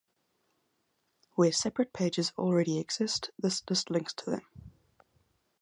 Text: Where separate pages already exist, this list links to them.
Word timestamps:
Where 1.35 1.51
separate 1.51 1.93
pages 1.93 2.33
already 2.35 2.79
exist, 2.79 3.29
this 3.37 3.61
list 3.69 3.91
links 3.91 4.13
to 4.15 4.31
them. 4.31 4.41